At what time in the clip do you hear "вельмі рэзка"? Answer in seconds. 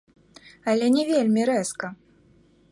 1.11-1.87